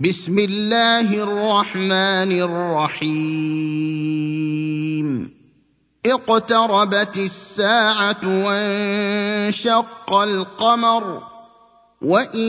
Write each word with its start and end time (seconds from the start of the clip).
بسم 0.00 0.38
الله 0.38 1.22
الرحمن 1.22 2.32
الرحيم. 2.32 3.42
اقتربت 6.06 7.16
الساعة 7.16 8.20
وانشق 8.24 10.12
القمر 10.12 11.22
وإن 12.02 12.48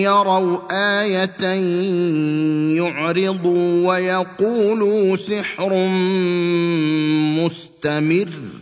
يروا 0.00 0.58
آية 1.00 1.44
يعرضوا 2.76 3.88
ويقولوا 3.88 5.16
سحر 5.16 5.86
مستمر. 7.40 8.61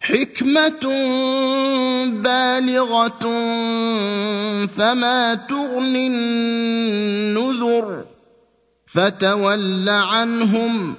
حكمة 0.00 0.84
بالغة 2.06 3.24
فما 4.66 5.34
تغني 5.34 6.06
النذر 6.06 8.04
فتول 8.86 9.88
عنهم 9.88 10.96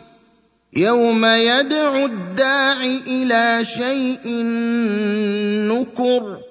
يوم 0.74 1.26
يدعو 1.26 2.06
الداع 2.06 2.86
إلى 3.08 3.66
شيء 3.66 4.44
نكر 5.72 6.51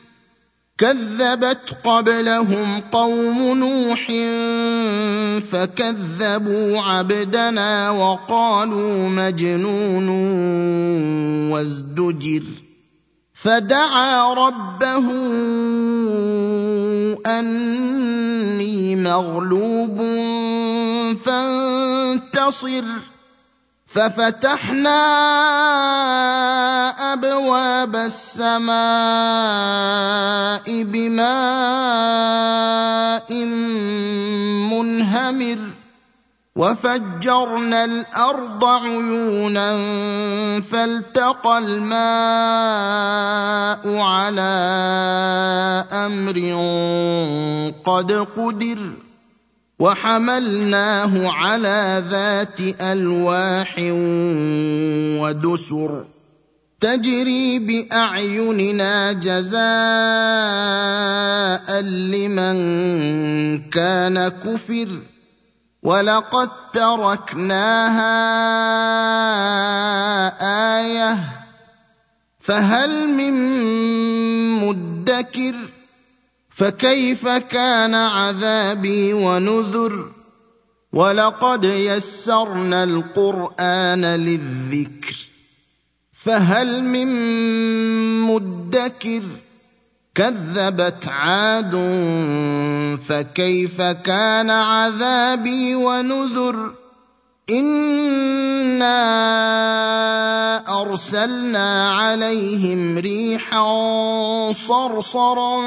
كذبت 0.81 1.77
قبلهم 1.83 2.81
قوم 2.91 3.57
نوح 3.57 4.07
فكذبوا 5.51 6.79
عبدنا 6.79 7.89
وقالوا 7.89 9.09
مجنون 9.09 10.09
وازدجر 11.51 12.43
فدعا 13.33 14.33
ربه 14.33 15.11
أني 17.25 18.95
مغلوب 18.95 19.97
فانتصر 21.15 22.83
ففتحنا 23.93 25.01
أبواب 27.13 27.95
السماء 27.95 28.73
بماء 30.83 31.31
منهمر 34.71 35.59
وفجرنا 36.55 37.85
الأرض 37.85 38.65
عيونا 38.65 39.71
فالتقى 40.61 41.57
الماء 41.57 42.01
على 43.97 44.51
أمر 45.91 46.37
قد 47.85 48.11
قدر 48.37 48.79
وحملناه 49.81 51.31
على 51.31 52.03
ذات 52.09 52.81
ألواح 52.81 53.75
ودسر 55.21 56.05
تجري 56.79 57.59
بأعيننا 57.59 59.11
جزاء 59.13 59.61
لمن 61.81 62.57
كان 63.69 64.27
كفر 64.27 64.89
ولقد 65.83 66.49
تركناها 66.73 68.17
آية 70.77 71.17
فهل 72.39 73.07
من 73.09 73.33
مدكر 74.61 75.70
فكيف 76.61 77.27
كان 77.27 77.95
عذابي 77.95 79.13
ونذر؟ 79.13 80.11
ولقد 80.93 81.63
يسرنا 81.63 82.83
القرآن 82.83 84.05
للذكر 84.05 85.15
فهل 86.13 86.83
من 86.83 87.07
مدكر؟ 88.21 89.23
كذبت 90.15 91.07
عاد 91.07 91.71
فكيف 93.07 93.81
كان 93.81 94.49
عذابي 94.49 95.75
ونذر؟ 95.75 96.73
انا 97.59 99.01
ارسلنا 100.81 101.89
عليهم 101.89 102.97
ريحا 102.97 104.51
صرصرا 104.51 105.61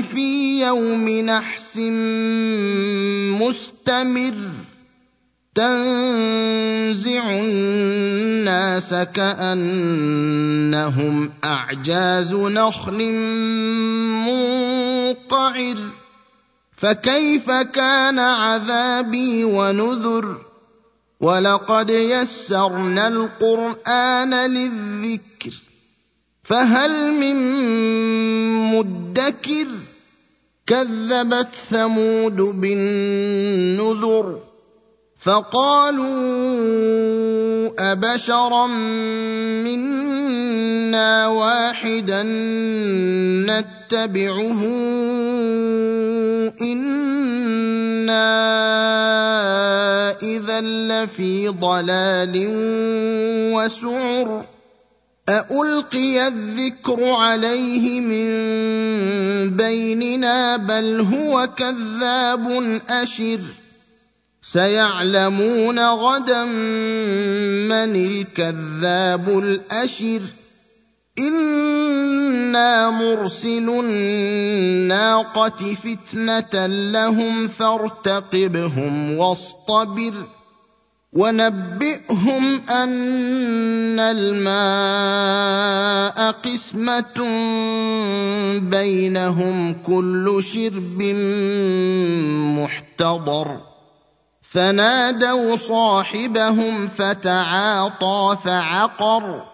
في 0.00 0.60
يوم 0.60 1.08
نحس 1.08 1.76
مستمر 3.40 4.34
تنزع 5.54 7.30
الناس 7.30 8.94
كانهم 9.14 9.72
اعجاز 11.44 12.34
نخل 12.34 13.12
منقعر 14.26 15.76
فكيف 16.76 17.50
كان 17.50 18.18
عذابي 18.18 19.44
ونذر 19.44 20.53
ولقد 21.24 21.90
يسرنا 21.90 23.08
القرآن 23.08 24.34
للذكر 24.34 25.54
فهل 26.44 27.12
من 27.12 27.36
مدكر؟ 28.76 29.66
كذبت 30.66 31.48
ثمود 31.70 32.36
بالنذر 32.36 34.38
فقالوا 35.20 36.04
أبشرا 37.92 38.66
منا 39.64 41.26
واحدا 41.26 42.22
نتبعه 43.48 44.62
إنا 46.62 48.44
إذا 50.36 50.60
لفي 50.60 51.48
ضلال 51.48 52.32
وسعر 53.54 54.46
أألقي 55.28 56.26
الذكر 56.26 57.04
عليه 57.04 58.00
من 58.00 58.30
بيننا 59.56 60.56
بل 60.56 61.00
هو 61.00 61.48
كذاب 61.56 62.80
أشر 62.90 63.40
سيعلمون 64.42 65.78
غدا 65.78 66.44
من 66.44 67.96
الكذاب 67.96 69.38
الاشر 69.38 70.20
أنا 71.18 72.90
مرسل 72.90 73.68
الناقه 73.68 75.74
فتنه 75.74 76.66
لهم 76.66 77.48
فارتقبهم 77.48 79.18
واصطبر 79.18 80.14
ونبئهم 81.12 82.62
ان 82.70 84.00
الماء 84.00 85.12
قسمه 86.32 87.14
بينهم 88.58 89.76
كل 89.86 90.42
شرب 90.42 91.02
محتضر 92.58 93.58
فنادوا 94.42 95.56
صاحبهم 95.56 96.88
فتعاطى 96.88 98.36
فعقر 98.44 99.53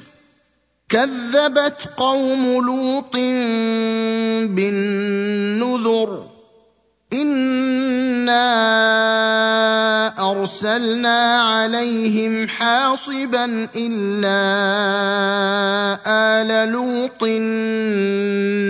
كذبت 0.91 1.89
قوم 1.97 2.65
لوط 2.65 3.15
بالنذر 4.51 6.27
إنا 7.13 8.51
أرسلنا 10.31 11.41
عليهم 11.41 12.47
حاصبا 12.47 13.69
إلا 13.75 14.41
آل 16.07 16.71
لوط 16.71 17.23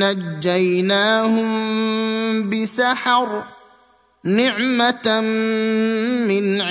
نجيناهم 0.03 1.50
بسحر 2.50 3.44
نعمة 4.24 5.19
من 6.29 6.62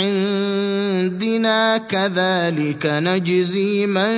عندنا 1.00 1.78
كذلك 1.78 2.86
نجزي 2.86 3.86
من 3.86 4.12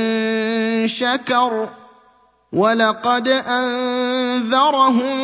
شكر. 0.88 1.68
ولقد 2.52 3.28
أنذرهم 3.28 5.14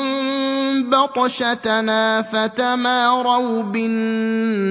بطشتنا 0.90 2.22
فتماروا 2.22 3.62
بالنذر. 3.62 4.69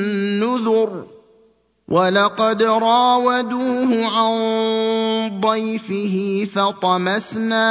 ولقد 1.88 2.64
راودوه 2.64 4.06
عن 4.06 4.34
ضيفه 5.42 6.48
فطمسنا 6.56 7.68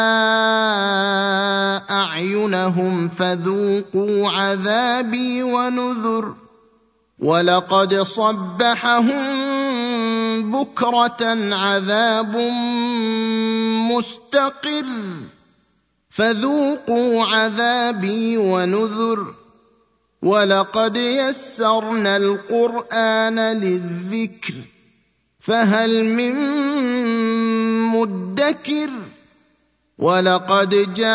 أعينهم 1.90 3.08
فذوقوا 3.08 4.28
عذابي 4.28 5.42
ونذر. 5.42 6.34
ولقد 7.18 8.00
صبحهم 8.00 9.46
بكرة 10.52 11.54
عذاب 11.54 12.36
مستقر. 13.92 14.86
فذوقوا 16.10 17.24
عذابي 17.24 18.36
ونذر. 18.36 19.34
ولقد 20.22 20.96
يسرنا 20.96 22.16
القرآن 22.16 23.40
للذكر. 23.40 24.54
فهل 25.40 26.04
من 26.04 26.34
مدكر؟ 27.82 28.90
ولقد 29.98 30.94
جاء 30.94 31.06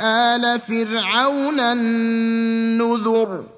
آل 0.00 0.60
فرعون 0.60 1.60
النذر. 1.60 3.57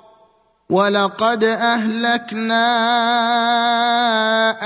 ولقد 0.71 1.43
أهلكنا 1.43 2.63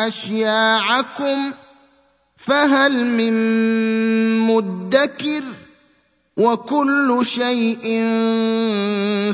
أشياعكم 0.08 1.54
فهل 2.38 3.06
من 3.06 3.34
مدكر؟ 4.40 5.44
وكل 6.38 7.20
شيء 7.24 7.84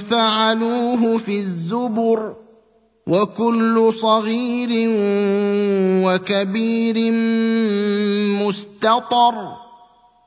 فعلوه 0.09 1.17
في 1.17 1.37
الزبر 1.37 2.35
وكل 3.07 3.93
صغير 3.93 4.69
وكبير 6.05 7.11
مستطر. 8.45 9.60